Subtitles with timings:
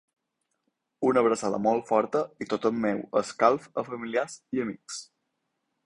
[1.09, 5.03] Una abraçada molt forta i tot el meu escalf a familiars i amics.